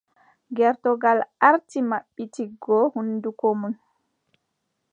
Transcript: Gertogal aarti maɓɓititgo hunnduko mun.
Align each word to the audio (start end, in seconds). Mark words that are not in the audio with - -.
Gertogal 0.55 1.19
aarti 1.47 1.79
maɓɓititgo 1.89 2.75
hunnduko 2.93 3.47
mun. 3.59 3.73